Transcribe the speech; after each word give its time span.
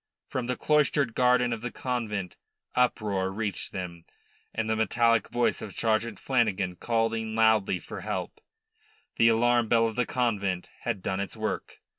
From 0.27 0.47
the 0.47 0.57
cloistered 0.57 1.13
garden 1.13 1.53
of 1.53 1.61
the 1.61 1.69
convent 1.69 2.35
uproar 2.73 3.29
reached 3.31 3.71
them, 3.71 4.05
and 4.51 4.67
the 4.67 4.75
metallic 4.75 5.29
voice 5.29 5.61
of 5.61 5.73
Sergeant 5.73 6.17
Flanagan 6.17 6.75
calling 6.75 7.35
loudly 7.35 7.77
for 7.77 8.01
help. 8.01 8.41
The 9.17 9.27
alarm 9.27 9.67
bell 9.67 9.85
of 9.85 9.95
the 9.95 10.07
convent 10.07 10.71
had 10.79 11.03
done 11.03 11.19
its 11.19 11.37
work. 11.37 11.81